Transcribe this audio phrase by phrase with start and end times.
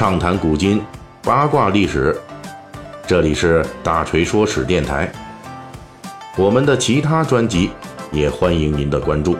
[0.00, 0.80] 畅谈古今，
[1.22, 2.18] 八卦历史。
[3.06, 5.12] 这里是大锤说史电台。
[6.38, 7.68] 我们的其他专辑
[8.10, 9.36] 也欢迎您的关注。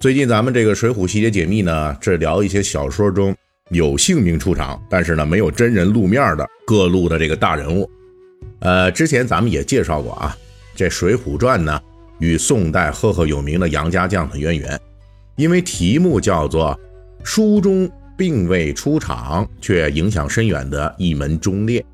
[0.00, 3.32] 最近咱们这个《水浒细节解密》呢，这聊一些小说中
[3.68, 7.88] 有姓名出场，但是呢没有真人露面的各路的这个大人物。
[8.58, 10.36] 呃，之前咱们也介绍过啊，
[10.74, 11.80] 这《水浒传》呢
[12.20, 14.80] 与宋代赫赫有名的杨家将的渊源，
[15.36, 16.78] 因为题目叫做
[17.24, 21.84] “书中并未出场却影响深远的一门忠烈”。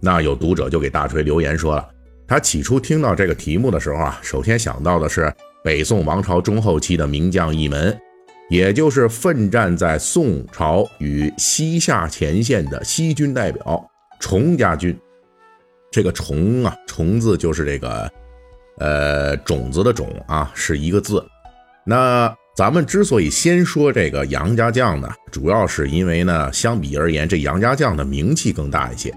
[0.00, 1.88] 那有读者就给大锤留言说了，
[2.26, 5.30] 他起初听到这个题目的时候啊，首先想到的是。
[5.64, 7.98] 北宋王朝中后期的名将一门，
[8.50, 13.82] 也就是奋战在宋朝与西夏前线的西军代表
[14.20, 14.94] 崇家军。
[15.90, 18.12] 这个“崇”啊，“崇”字就是这个，
[18.78, 21.24] 呃，种子的“种”啊，是一个字。
[21.84, 29.12] 那咱们之所以先说这个杨家将呢，主要是因为呢，相比而言，这杨家将的名气更大一些。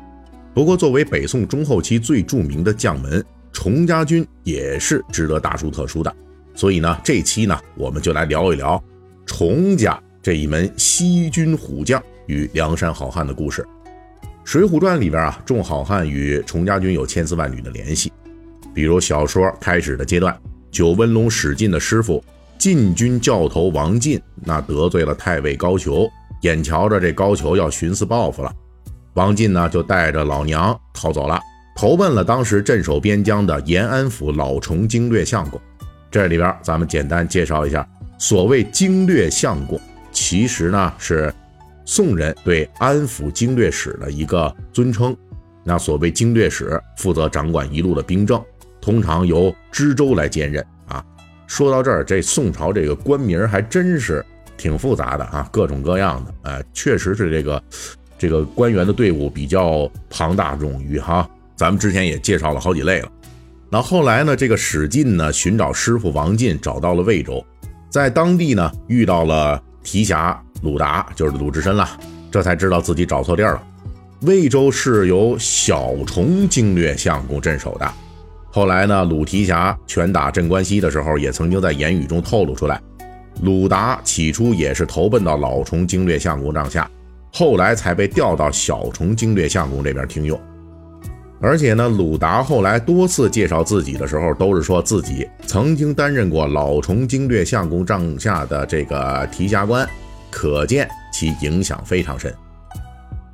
[0.53, 3.23] 不过，作为北宋中后期最著名的将门，
[3.53, 6.15] 崇家军也是值得大书特书的。
[6.55, 8.83] 所以呢，这期呢，我们就来聊一聊
[9.25, 13.61] 崇家这一门西军虎将与梁山好汉的故事。
[14.43, 18.11] 《水浒传》里边啊，众好汉与崇家军有千丝万缕的联系。
[18.77, 20.39] 比如小说开始的阶段，
[20.69, 22.23] 九纹龙史进的师傅
[22.59, 26.07] 禁军教头王进，那得罪了太尉高俅，
[26.41, 28.53] 眼瞧着这高俅要寻死报复了，
[29.15, 31.41] 王进呢就带着老娘逃走了，
[31.75, 35.59] 投奔了当时镇守边疆的延安府老崇经略相公。
[36.11, 37.83] 这里边咱们简单介绍一下，
[38.19, 39.81] 所谓经略相公，
[40.11, 41.33] 其实呢是
[41.83, 45.17] 宋人对安抚经略使的一个尊称。
[45.63, 48.39] 那所谓经略使，负责掌管一路的兵政，
[48.87, 51.03] 通常由知州来兼任啊。
[51.45, 57.61] 说到这儿，这宋朝这个官名还真是挺复杂的啊，各种各样的，哎，确实是这个
[58.17, 61.29] 这个官员的队伍比较庞大冗余哈。
[61.57, 63.11] 咱们之前也介绍了好几类了。
[63.69, 64.37] 那后来呢？
[64.37, 67.45] 这个史进呢，寻找师傅王进，找到了魏州，
[67.89, 71.85] 在当地呢遇到了提辖鲁达，就是鲁智深了，
[72.31, 73.63] 这才知道自己找错地儿了。
[74.21, 77.93] 魏州是由小虫经略相公镇守的。
[78.57, 82.81] 后来呢，鲁提辖拳打镇关西的时候，也曾经在言语中透露出来，
[83.43, 86.89] 鲁达起初也是投奔到老崇经略相公帐下，
[87.31, 90.41] 后来才被调到小崇经略相公这边听用。
[91.39, 99.87] 而且呢，鲁达后来多次介绍自己的时候，都是说自己曾经担任过老崇经略相公帐下的这个提辖官，
[100.31, 102.33] 可见其影响非常深。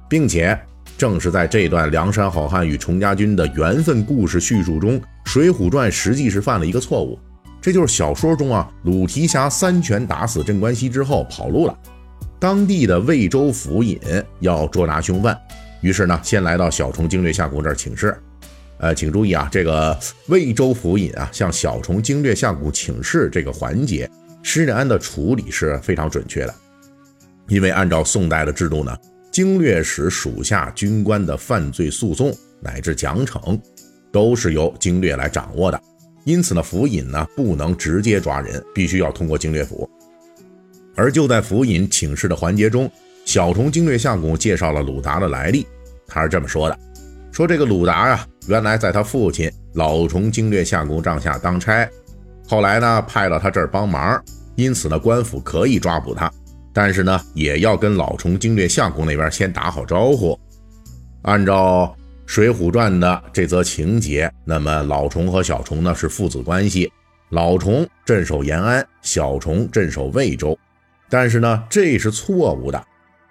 [0.09, 0.59] 并且，
[0.97, 7.19] 正是在这段梁山好汉与崇家军的缘分故事叙述中，《水浒传》实际是犯了一个错误，
[7.61, 11.77] 这就是小说中啊，鲁提辖三拳打死镇关西之后跑路了，
[12.39, 13.99] 当地的魏州府尹
[14.39, 15.37] 要捉拿凶犯。
[15.81, 18.17] 于是呢，先来到小虫经略相公这儿请示。
[18.77, 24.09] 呃，请注意啊，这个 魏州府尹啊，向小虫经略相公请示这个环节，
[24.41, 26.53] 施耐庵的处理是非常准确的。
[27.49, 28.97] 因为按照宋代的制度呢，
[29.33, 33.59] 经略使属下军官的犯罪诉讼乃至奖惩，
[34.11, 35.81] 都是由经略来掌握的。
[36.23, 39.89] 因此呢，府尹呢不能直接抓人，必须要通过经略府。
[40.95, 42.89] 而就在府尹请示的环节中，
[43.25, 45.65] 小虫经略相公介绍了鲁达的来历。
[46.07, 46.79] 他是这么说的
[47.33, 51.89] ：“说这个鲁达呀，原来在他父亲老虫经略相公帐下当差，
[52.47, 54.23] 后来呢派到他这儿帮忙，
[54.55, 56.31] 因此呢官府可以抓捕他，
[56.73, 60.37] 但是呢也要跟老崇经略相公那边先打好招呼。
[61.21, 61.95] 按照
[62.25, 66.91] 《水浒传》的这则情节，那么老崇和小崇呢是父子关系，
[67.29, 70.57] 老崇镇守延安，小崇镇守魏州，
[71.09, 72.83] 但是呢这是错误的。”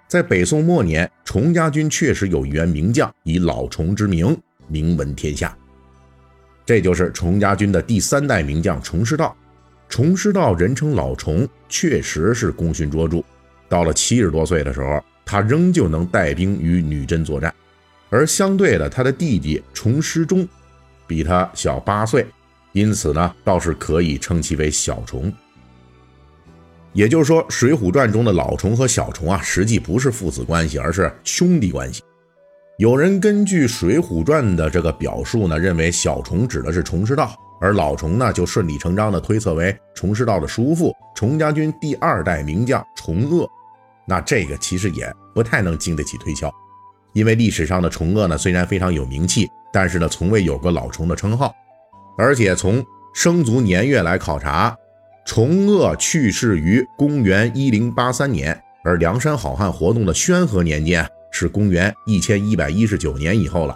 [0.07, 4.37] 在北宋末年，崇家军确实有一员名将以老崇之名
[4.67, 5.57] 名闻天下，
[6.65, 9.35] 这就是崇家军的第三代名将崇师道。
[9.89, 13.23] 崇师道人称老崇，确实是功勋卓著。
[13.73, 17.51] 到了七十多岁的时候，他仍旧能带兵与女真作战。
[18.11, 20.47] 而相对的，他的弟弟崇师忠
[21.07, 22.23] 比他小八岁，
[22.73, 25.33] 因此呢，倒是可以称其为小崇。
[26.91, 32.03] 也就是说，《水浒传》中的老崇和小崇啊，实际不是父子关系，而是兄弟关系。
[32.77, 43.49] 有人根据《水浒传》的这个表述呢，认为小崇指的是崇师道，而老崇呢，就顺理成章地推测为崇师道的叔父，崇家军第二代名将崇鄂。
[44.07, 46.53] 那这个其实也不太能经得起推敲，
[47.13, 51.53] 因为历史上的虫鄂呢，虽然非常有名气，但是呢，从未有过老虫的称号，
[52.17, 52.83] 而且从
[53.13, 54.75] 生卒年月来考察。
[55.25, 63.73] 虫鄂去世于公元一零八三年，而梁山好汉活动的宣和年间是公元一千一百一十九年以后了，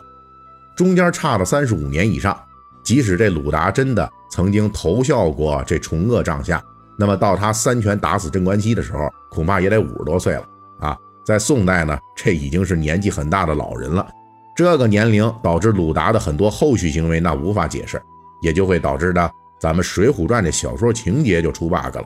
[0.76, 2.38] 中间差了三十五年以上。
[2.84, 6.62] 即使这鲁达真的曾经投效过这虫鄂帐下，
[6.98, 10.44] 那么到他三拳打死镇关西的时候，恐怕也得五十多岁了
[10.80, 10.98] 啊！
[11.26, 14.08] 在宋代呢，这已经是年纪很大的老人了。
[14.56, 18.02] 这个年龄导致鲁达的很多后续行为那无法解释，
[18.42, 19.30] 也就会导致呢
[19.60, 22.04] 咱们《水浒传》的小说情节就出 bug 了。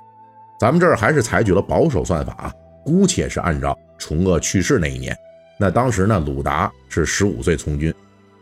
[0.59, 2.51] 咱们这儿还是采取了保守算法，
[2.83, 5.15] 姑且是按照崇鄂去世那一年。
[5.57, 7.93] 那当时呢，鲁达是十五岁从军，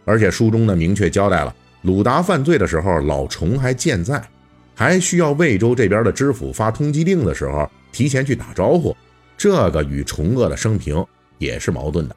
[0.05, 1.53] 而且书中呢明确交代了。
[1.83, 4.21] 鲁达犯罪的时候，老崇还健在，
[4.79, 8.95] 还需要魏州这边的知府发通缉令的时候提前去打招呼，
[9.37, 11.05] 这个与崇鄂的生平
[11.37, 12.15] 也是矛盾的。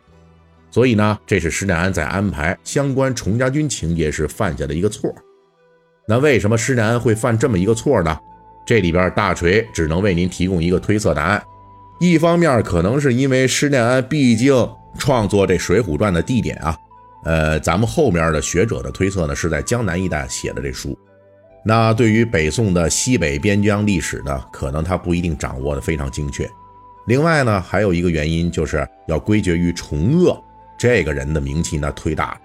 [0.71, 5.13] 所以呢，这是施耐庵在安排相关崇家军情节时犯下的一个错。
[6.07, 8.17] 那为什么施耐庵会犯这么一个错呢？
[8.65, 11.43] 这里边大锤只能为您提供一个推测答案。
[11.99, 14.55] 一方面可能是因为施耐庵毕竟
[14.97, 16.77] 创作这《水浒传》的地点啊。
[17.25, 20.97] 呃，咱们后面的学者的推测呢，是在江南一带写的这书。
[21.65, 26.51] 那对于北宋的西北边疆历史呢，可能他不一定掌握的非常精确。
[27.07, 30.43] 另外呢，还有一个原因，就是要归结于崇鄂
[30.79, 32.41] 这个人的名气呢忒大。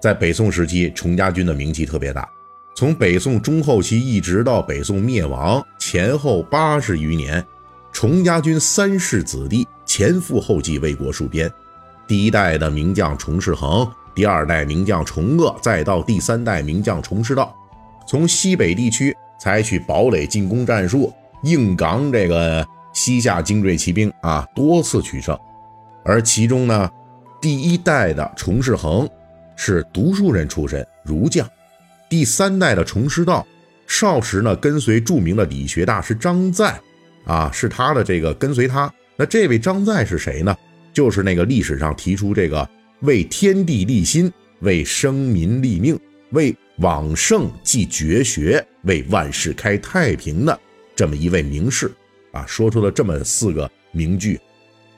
[0.00, 2.28] 在北宋时期，崇家军的名气特别大，
[2.76, 7.44] 从北宋中后期一直到北宋灭亡前后八十余年，
[7.92, 11.50] 崇家军三世子弟前赴后继为国戍边。
[12.06, 17.52] 第一代的名将崇世恒，第二代名将崇鄂，再到第三代名将崇师道，
[18.06, 21.12] 从西北地区采取堡垒进攻战术，
[21.42, 25.38] 硬刚这个西夏精锐骑兵啊，多次取胜。
[26.04, 26.90] 而其中呢，
[27.40, 29.08] 第一代的崇世恒
[29.56, 31.44] 是读书人出身，儒将；
[32.08, 33.44] 第三代的崇师道，
[33.86, 36.80] 少时呢跟随著名的理学大师张载，
[37.24, 38.92] 啊，是他的这个跟随他。
[39.16, 40.56] 那这位张载是谁呢？
[40.92, 42.66] 就是那个历史上提出这个
[43.00, 45.98] 为天地立心、为生民立命、
[46.30, 50.58] 为往圣继绝学、为万世开太平的
[50.94, 51.90] 这么一位名士
[52.32, 54.38] 啊，说出了这么四个名句。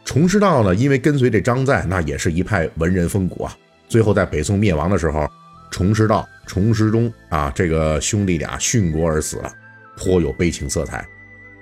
[0.05, 3.57] 崇师道呢，因为跟随这张载，那也是一派文人风骨啊。
[3.89, 5.29] 最后在北宋灭亡的时候，
[5.71, 9.53] 崇师道、崇师中啊，这个兄弟俩殉国而死了，
[9.97, 11.07] 颇有悲情色彩。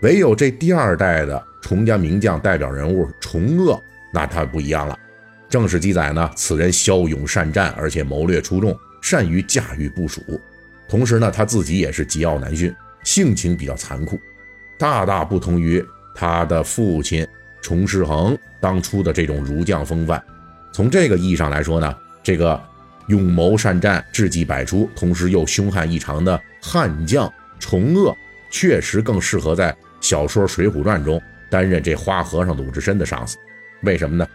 [0.02, 3.80] 唯有这第二代的崇家名将代表人物崇鄂。
[4.12, 4.96] 那他不一样了，
[5.48, 10.20] 正史记载呢，此人骁勇善战，而且谋略出众，善于驾驭部署。
[10.88, 12.75] 同时呢，他自己也是桀骜难驯，
[13.05, 14.19] 性情比较残酷，
[14.76, 17.25] 大大不同于他的父亲
[17.62, 20.20] 崇世恒当初的这种儒将风范。
[20.73, 22.61] 从这个意义上来说呢，这个
[23.06, 28.12] 勇谋善战、智计百出，同时又凶悍异常的悍将崇鄂，
[28.50, 33.37] 确实更适合在小说《水浒传》中担任这花和尚鲁智深的上司。
[33.82, 34.26] 为什么呢？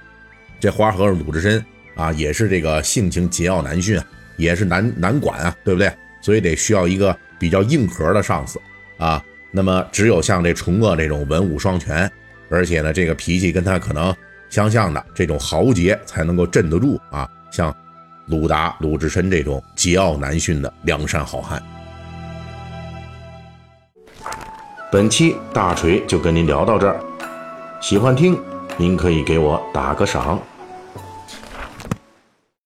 [0.62, 1.66] 这花和尚鲁智深
[1.96, 4.06] 啊，也是这个性情桀骜难驯啊，
[4.38, 5.92] 也是难难管啊，对不对？
[6.22, 8.60] 所以得需要一个比较硬核的上司
[8.98, 9.24] 啊。
[9.52, 12.10] 那么只有像这崇鄂这种文武双全，
[12.50, 14.16] 而且呢，这个脾气跟他可能
[14.50, 17.28] 相像的这种豪杰，才能够镇得住啊。
[17.52, 17.76] 像
[18.28, 21.62] 鲁达、鲁智深这种桀骜难驯的梁山好汉。
[24.92, 27.00] 本期大锤就跟您聊到这儿，
[27.82, 28.40] 喜欢听。
[28.78, 30.42] 您可以给我打个赏。